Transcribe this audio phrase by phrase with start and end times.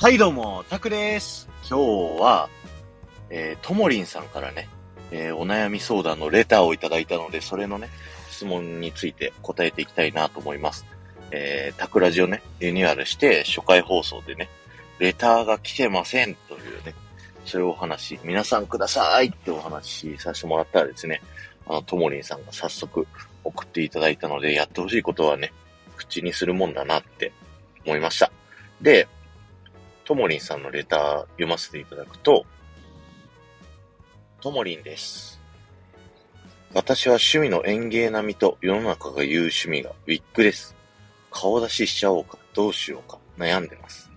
[0.00, 1.48] はいどうも、タクです。
[1.68, 1.76] 今
[2.16, 2.48] 日は、
[3.30, 4.68] えー、ともりんさんからね、
[5.10, 7.88] えー、お悩み相談のレターをいただいたので、それのね、
[8.30, 10.86] 質問について答えていきたいなと思います。
[11.32, 14.48] えー、タクラジをね、リニューアルして、初回放送でね、
[15.00, 16.94] レターが来てませんというね、
[17.44, 21.20] そういうお話、皆さんくださいってお話しさせてもらったらですね、
[21.66, 23.04] あの、ともりんさんが早速
[23.42, 25.52] 送っていただいたので、やってほしいことはね、
[25.96, 27.32] 口にするもんだなって
[27.84, 28.30] 思いました。
[28.80, 29.08] で、
[30.08, 32.46] ともりんさんのレター読ませていただくと、
[34.40, 35.38] ともりんです。
[36.72, 40.74] 私は趣味の園芸並みと世の中が言う趣味がウィッグです。
[41.30, 44.10] 顔出ししちゃおうか、どうしようか、悩んでます。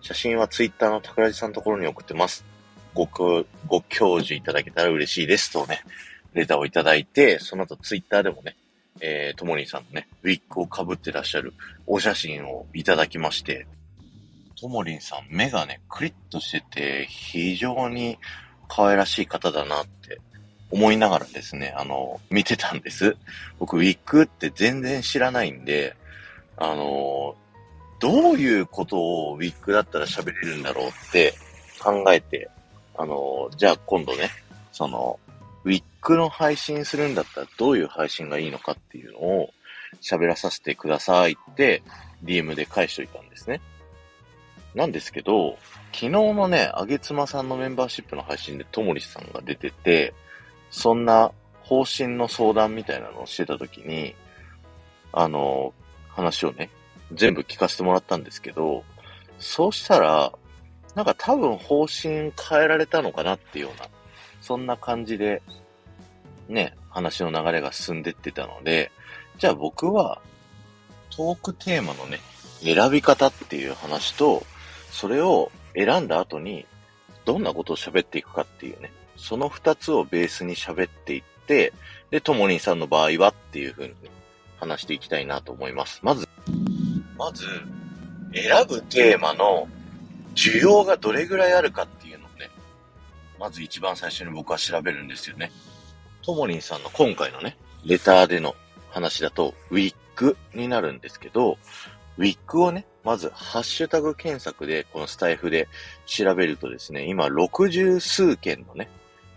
[0.00, 2.44] 写真はツイッターの桜地さんのところに送ってます。
[2.92, 3.08] ご、
[3.68, 5.82] ご教授いただけたら嬉しいですとね、
[6.34, 8.56] レターをいただいて、その後ツイッターでもね、
[9.00, 11.54] えー、ともりんさんのね、ウィッグを被ってらっしゃる
[11.86, 13.68] お写真をいただきまして、
[14.60, 18.18] ともりんさん、目がね、クリッとしてて、非常に
[18.68, 20.20] 可愛らしい方だなって
[20.70, 23.16] 思いながらですね、あの、見てたんです。
[23.58, 25.96] 僕、ウィッグって全然知らないんで、
[26.58, 27.36] あの、
[28.00, 31.32] どういうことをウィッグだったら喋れるんだろうって
[31.82, 32.50] 考えて、
[32.98, 34.28] あの、じゃあ今度ね、
[34.72, 35.18] その、
[35.64, 39.50] ウィッグの配信するんだったらどういう配信がいいのかっていうのを
[40.02, 41.82] 喋らさせてくださいって
[42.24, 43.62] DM で返しといたんですね。
[44.74, 45.58] なんですけど、
[45.92, 50.14] 昨日のね、あげつまさんのメンバーシップの配信でともりさんが出てて、
[50.70, 54.14] そんな方針の相談みたいなのをしてた時に、
[55.12, 55.74] あの、
[56.08, 56.70] 話をね、
[57.12, 58.84] 全部聞かせてもらったんですけど、
[59.38, 60.32] そうしたら、
[60.94, 63.88] なんか多分方針変えられたのかなっていうような、
[64.40, 65.42] そんな感じで、
[66.48, 68.90] ね、話の流れが進んでってたので、
[69.38, 70.20] じゃあ僕は、
[71.10, 72.20] トークテーマのね、
[72.62, 74.44] 選び方っていう話と、
[74.90, 76.66] それを選んだ後に、
[77.24, 81.72] どんなことを喋っていくかっていうね、その二つをベースに喋っていって、
[82.10, 84.10] で、ともりんさんの場合はっていう風に、ね、
[84.58, 86.00] 話していきたいなと思います。
[86.02, 86.28] まず、
[87.16, 87.44] まず、
[88.34, 89.68] 選ぶテーマの
[90.34, 92.50] 需要がどれぐらいあるかっていうのをね、
[93.38, 95.52] まず一番最初に僕は調べるんですよね。
[96.22, 98.54] ともりんさんの今回のね、レターでの
[98.90, 101.58] 話だと、ウィッグになるんですけど、
[102.20, 105.68] ウィッグをね、まずハッシュタグ検索で、このスタイフで
[106.04, 108.90] 調べるとですね、今60数件のね、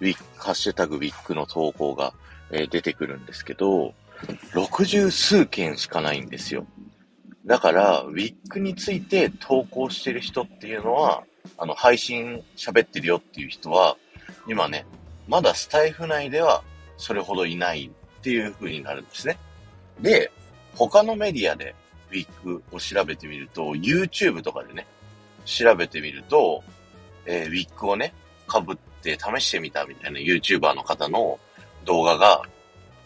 [0.00, 2.14] ウィッグ、ハッシュタグウィッグの投稿が、
[2.50, 3.92] えー出てくるんですけど、
[4.54, 6.66] 60数件しかないんですよ。
[7.44, 11.22] だから、ウィッグについて投稿してる人っていうのは、
[11.58, 13.98] あの、配信喋ってるよっていう人は、
[14.48, 14.86] 今ね、
[15.28, 16.62] まだスタイフ内では
[16.96, 19.36] それほどいないっていう風になるんですね。
[20.00, 20.30] で、
[20.74, 21.74] 他のメディアで
[22.10, 24.86] ウィッグを調べてみると、YouTube とかでね、
[25.44, 26.62] 調べてみると、
[27.26, 28.12] えーウィッグをね、
[28.50, 31.38] 被って試してみたみたいな YouTuber の方の
[31.84, 32.42] 動画が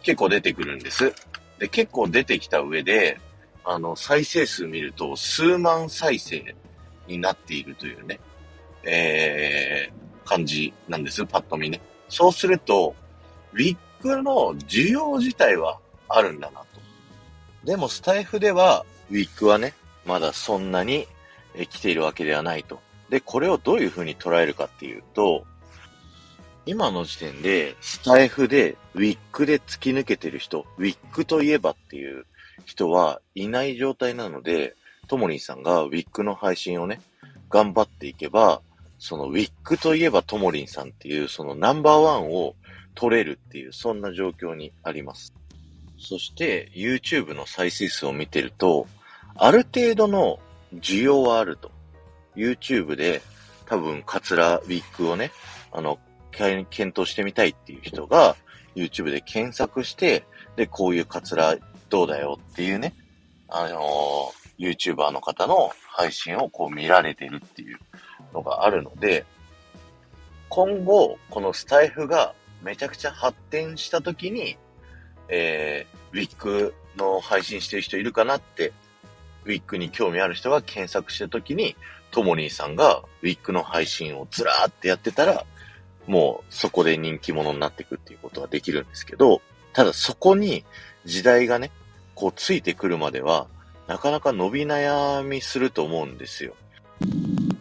[0.03, 1.13] 結構出てくるんです。
[1.59, 3.19] で、結構出てきた上で、
[3.65, 6.55] あの、再生数見ると数万再生
[7.07, 8.21] になっているというね、
[8.85, 11.81] えー、感じなんです、パッと見ね。
[12.09, 12.95] そうすると、
[13.53, 15.79] ウィッグの需要自体は
[16.09, 16.67] あるんだなと。
[17.65, 21.07] でもスタイフでは、ウィッグはね、まだそんなに
[21.71, 22.81] 来ているわけではないと。
[23.11, 25.45] で、これをどういうふうに捉えるかっていうと、
[26.67, 32.25] 今の時点で、スタイフで、ウィッグで突き抜けてる人、ウィッグといえばっていう
[32.65, 34.75] 人はいない状態なので、
[35.07, 37.03] ともりんさんがウィッグの配信をね、
[37.51, 38.63] 頑張っていけば、
[38.99, 42.55] そのウィッグといえばともりんさんっていう、そのナンバーワンを
[42.95, 45.35] 取れるっていう、そんな状況にあります。
[46.05, 48.87] そして、YouTube の再生数を見てると、
[49.37, 50.39] ある程度の
[50.75, 51.71] 需要はあると。
[52.37, 53.23] YouTube で
[53.67, 55.33] 多分カツラ、ウィッグをね、
[55.73, 55.99] あの、
[56.31, 58.37] 検討してみたいっていう人が
[58.75, 60.25] YouTube で検索して、
[60.57, 61.57] で、こういうカツラ
[61.89, 62.95] どうだよっていうね、
[63.49, 67.79] あのー YouTuber の方の配信をこう見られてるっていう
[68.33, 69.25] のがあるので、
[70.49, 74.57] 今後、このスタイフがめちゃくちゃ発展した時に、
[75.29, 78.73] えー、ウィッグの配信してる人いるかなって、
[79.45, 81.77] ウィッグに興味ある人が検索した時に、
[82.11, 85.45] ともりんさんがウィッグの配信をずらーってやってたら、
[86.07, 89.41] もうそこで人気者になっていくっていうことはできるんですけど、
[89.73, 90.65] ただそこに
[91.05, 91.71] 時代がね、
[92.15, 93.47] こうついてくるまでは、
[93.87, 96.55] なかなか伸び悩みすると思うんですよ。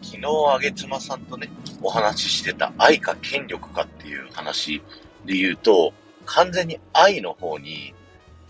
[0.02, 0.22] 昨日、
[0.54, 1.50] あげつまさんとね、
[1.82, 4.80] お話ししてた愛か権力かっていう話
[5.24, 5.92] で言うと、
[6.26, 7.94] 完全に愛の方に、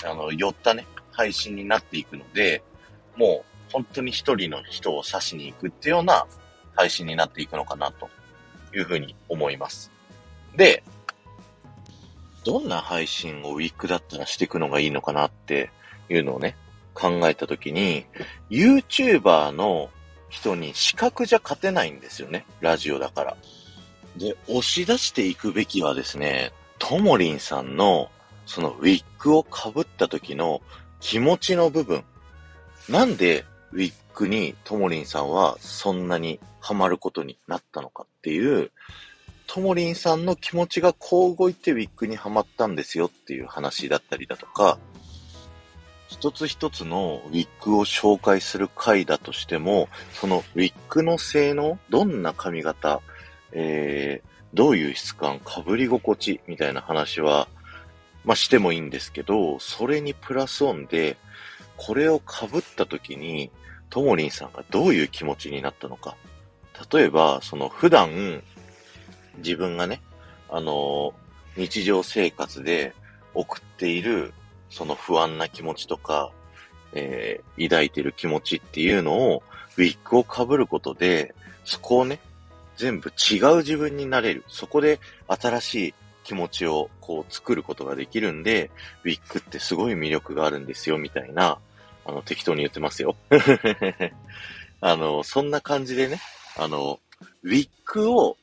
[0.05, 2.63] あの、寄ったね、配信になっていくので、
[3.17, 6.27] もう本当に一人の人を指しに行くっていうような
[6.75, 8.09] 配信になっていくのかなと
[8.75, 9.91] いうふうに思います。
[10.57, 10.83] で、
[12.45, 15.71] どんな配信をウィッグだったらしていくのがいいのかなって
[16.09, 16.57] いうのをね、
[16.93, 18.07] 考えたときに、
[18.51, 19.91] YouTuber の
[20.29, 22.45] 人に資格じゃ勝てないんですよね。
[22.61, 23.37] ラジオだから。
[24.17, 28.11] で、押し出していくべきはですね、ともりんさんの、
[28.47, 30.61] そのウィッグを被った時の
[31.01, 32.05] 気持ちの部分。
[32.89, 38.71] なんでウィッグにともりんさんはそんなにハマることになったのかっていう、
[39.47, 44.79] ともりんさんの気持ちがこう動いてウィッグにはまったんですよっていう話だったりだとか、
[46.09, 53.01] 一つ一つのウィッグを紹介する回だとしても、そのウィッグの性能、どんな髪型、
[53.53, 57.49] えー、どういう質感、被り心地みたいな話は、
[58.25, 61.17] まあ、してもいいんですけど、それにプラスオンで、
[61.77, 63.51] これを被った時に、
[63.91, 66.17] ともりんさんがどういう気持ちになったのか。
[66.93, 68.43] 例えば、その普段、
[69.39, 70.01] 自分がね、
[70.49, 71.15] あの、
[71.57, 72.95] 日常生活で
[73.35, 74.33] 送っている、
[74.71, 76.31] その不安な気持ちとか、
[76.93, 79.43] えー、抱いてる気持ちっていうのを、
[79.77, 81.35] ウィッグを被ることで、
[81.65, 82.21] そこをね、
[82.77, 84.45] 全部違う自分になれる。
[84.49, 85.95] そこで新しい
[86.25, 88.71] 気持ちをこう作ることができるんで、
[89.05, 91.59] ウィッグってすごい魅力があるんですよ、みたいな、
[92.05, 93.17] あの、適当に言ってますよ。
[94.81, 96.21] あの、そんな感じでね、
[96.57, 97.01] あの、
[97.43, 98.37] ウィッグを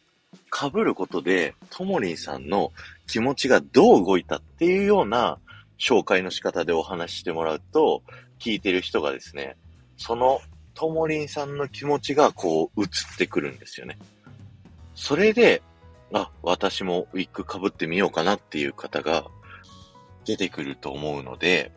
[0.51, 2.72] 被ることで、ともりんさんの
[3.07, 5.39] 気持ちがどう動いたっていうような
[5.77, 8.04] 紹介の仕方でお話ししてもらうと、
[8.39, 9.56] 聞いてる人がですね、
[9.98, 10.42] その
[10.74, 13.98] ともりんさんの気持ちがこう映ってくるんですよね。
[15.01, 15.63] それで、
[16.13, 19.25] あ、私もウィッグ被ってみようかなっていう方が
[20.25, 21.71] 出てくると思うので、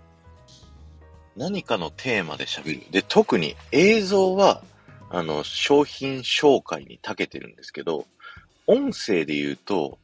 [1.34, 2.86] 何かのテーマで喋る。
[2.90, 4.60] で、特に映像は、
[5.08, 8.04] あの、商品紹介に長けてるんですけど、
[8.66, 9.98] 音声で言うと、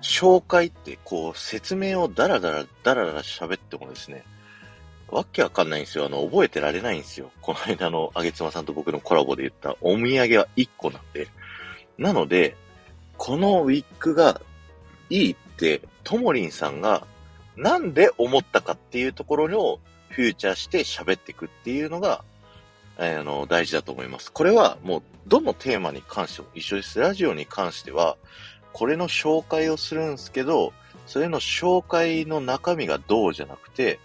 [0.00, 4.22] 紹介ってこう説明をダラダラダラダラ喋ってもですね、
[5.08, 6.06] わけわかんないんですよ。
[6.06, 7.32] あの、覚えてられないんですよ。
[7.42, 11.26] この間のあげつまさんと僕のコラボで言ったお土産は1個なんで、
[11.98, 12.56] なので、
[13.16, 14.40] このウィッグが
[15.10, 17.06] いいって、ともりんさんが
[17.56, 22.24] なんで思ったかっていうところをフューチャーして喋っていくっていうのが、
[22.96, 24.32] あの、大事だと思います。
[24.32, 26.98] これはもう、どのテーマに関しても一緒です。
[26.98, 28.16] ラジオに関しては、
[28.72, 30.72] これの紹介をするんですけど、
[31.06, 33.98] それの紹介の中身がどうじゃなくて、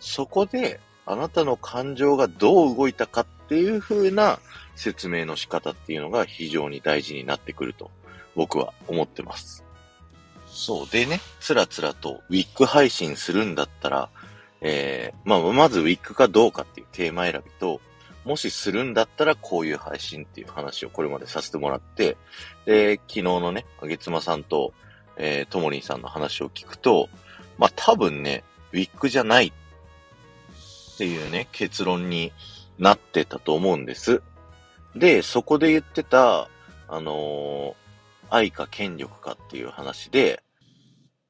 [0.00, 4.38] そこであなたの感情がどう動いたかっていう風な
[4.74, 7.90] 説明の仕方っていうのが非常に大事になってくると
[8.34, 9.64] 僕は思ってます。
[10.46, 10.88] そう。
[10.88, 14.08] でね、つらつらとウィッグ配信するんだったら、
[14.60, 17.80] えー、まあ、まずウィッグかどうかっていうテーマ選びと、
[18.24, 22.16] もしするんだったらこういう配信っていう話をこれまでさせてもらって、
[22.66, 24.72] で、昨日のね、あげつまさんと、
[25.16, 27.08] えー、ともりんさんの話を聞くと、
[27.58, 29.52] まあ、多分ね、ウィッグじゃないっ
[30.98, 32.32] ていうね、結論に
[32.78, 34.22] なってたと思うんです。
[34.94, 36.48] で、そこで言ってた、
[36.88, 37.74] あのー、
[38.30, 40.42] 愛か権力かっていう話で、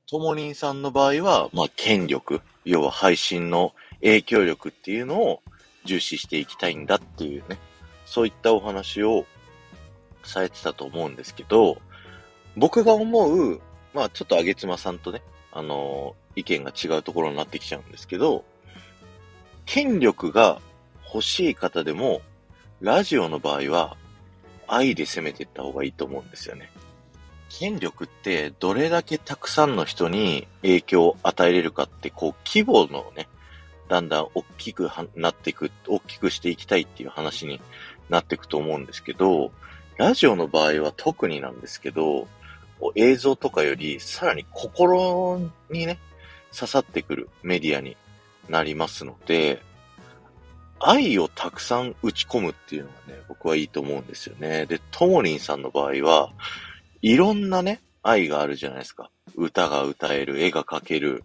[0.09, 5.43] ともりんさんの場合は、まあ、権力、要は配信の影響力っていうのを
[5.85, 7.59] 重視していきたいんだっていうね、
[8.05, 9.25] そういったお話を
[10.25, 11.79] されてたと思うんですけど、
[12.57, 13.61] 僕が思う、
[13.95, 15.23] まあちょっとあげつまさんとね、
[15.53, 18.45] あのー、意見が違うところになってきちゃうんですけど、
[19.65, 20.61] 権力が
[21.07, 22.23] 欲しい方でも、
[22.83, 23.97] ラジオの場合は、
[24.67, 26.73] 愛で攻めていった方がいいと思うんですよね。
[27.49, 33.29] 権力ってどれだけたくさんの人に影響を与えれるかって、こう、規模のね、
[33.89, 37.61] だんだん大きくなっていく、大きくしていきたいっていう話に
[38.09, 39.53] なっていくと思うんですけど、
[39.97, 42.27] ラジオの場合は特になんですけど、
[42.97, 45.39] 映像とかよりさらに心
[45.71, 46.01] にね、
[46.53, 47.97] 刺さってくるメディアに
[48.49, 49.63] なりますので、
[50.85, 54.67] 愛をたくさん打ち込むっていうのがね、僕はいいと思うんですよね。
[54.67, 56.33] で、ともりんさんの場合は、
[57.01, 59.11] いろんなね、愛があるじゃないですか。
[59.37, 61.25] 歌が歌える、絵が描ける。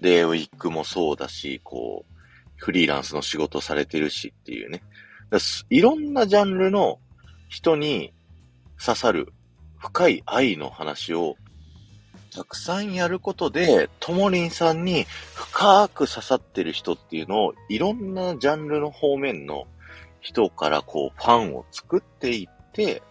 [0.00, 2.14] で、ウィッグもそうだし、こう、
[2.56, 4.82] フリーランスの仕事されてるしっていうね。
[5.70, 6.98] いろんなジャンルの
[7.48, 8.12] 人に
[8.84, 9.32] 刺さる
[9.78, 11.36] 深い愛の話を
[12.34, 15.04] たくさんやることで、ともりんさんに
[15.34, 19.66] 深く刺さってる人っていうのを、いろんなジャンルの方面の
[20.20, 23.02] 人からこう、ファンを作っていって、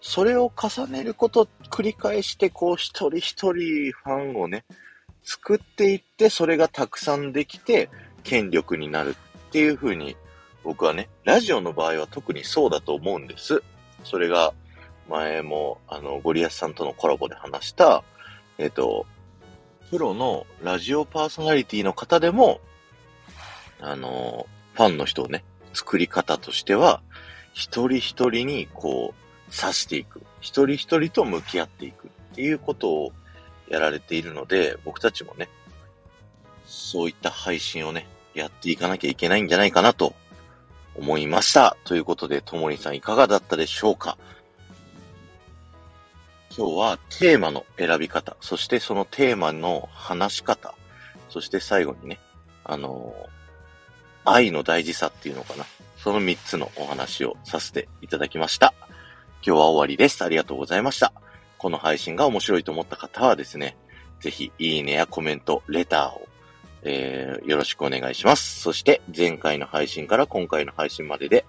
[0.00, 4.64] それを重ねること、繰り返して、こう、一人一人ファンをね、
[5.22, 7.88] 作っていって、それがたくさんできて、
[8.24, 9.16] 権力になる
[9.48, 10.16] っていう風に、
[10.64, 13.62] 僕はね、ラジオの場合は特にそうだと思うんです。
[14.04, 14.52] それが、
[15.08, 18.04] 前も、あの、ゴリアスさんとのコラボで話した、
[18.58, 19.06] えっ、と、
[19.90, 22.60] プロのラジオパーソナリティの方でも、
[23.80, 27.00] あの、ファンの人をね、作り方としては、
[27.54, 30.22] 一人一人にこう、刺していく。
[30.40, 33.12] 一人一人と向き合っていくっていうことを
[33.68, 35.48] やられているので、僕たちもね、
[36.66, 40.14] そういった配信をね、やっていかなきゃいけないんじゃないかなと
[40.96, 41.76] 思いました。
[41.84, 44.18] ということで、ともりさんいかがだったでしょうか？
[46.58, 50.74] 今日はテーマの選び方、そしてそのテーマの話し方、
[51.28, 52.18] そして最後にね、
[52.64, 55.64] あのー、愛の大事さっていうのかな。
[55.98, 58.74] その3つのお話をさせていただきました。
[59.40, 60.24] 今日は終わりです。
[60.24, 61.12] ありがとうございました。
[61.58, 63.76] この配信が面白いと思った方はですね、
[64.18, 66.26] ぜひいいねやコメント、レターを、
[66.82, 68.60] えー、よろしくお願いします。
[68.60, 71.44] そして前回の配信から今回の配信までで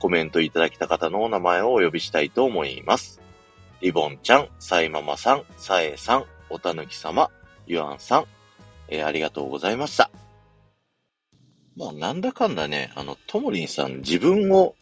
[0.00, 3.22] コメントいただきた方のお名前をお呼びしたいと思います。
[3.80, 7.30] リボンちゃん、サイママさん、サエさん、おたぬき様、
[7.66, 8.24] ユアンさん、
[8.88, 10.10] えー、ありがとうございました。
[11.76, 14.74] まあ、なんだかんだね、あの、ともりんさん自分を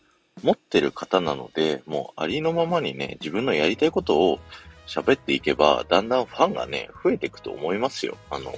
[0.43, 4.40] 持ってる方なので、もうありのままにね、自分のやりたいことを
[4.88, 8.17] 喋っていけば、だんだんファンがね、増えていくと思いますよ。
[8.31, 8.52] あの、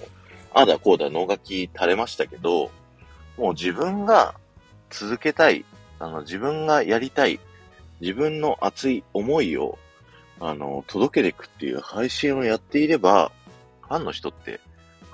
[0.54, 2.70] あだこうだ脳書き垂れましたけど、
[3.36, 4.34] もう自分が
[4.88, 5.66] 続けたい、
[5.98, 7.40] あの、自分がやりたい、
[8.00, 9.78] 自分の熱い思いを
[10.40, 13.30] あの、届けていくっていう配信をやっていれば、
[13.82, 14.60] ファンの人って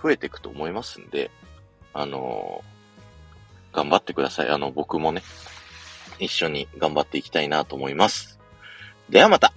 [0.02, 1.30] 増えていくと思いますんで、
[1.92, 2.62] あの、
[3.72, 4.48] 頑張ってください。
[4.48, 5.22] あの、僕もね、
[6.18, 8.38] 一緒に頑張っていきたいなと思います。
[9.10, 9.52] ではまた